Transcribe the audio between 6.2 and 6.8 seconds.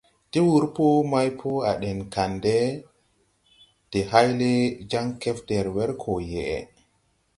yeʼe.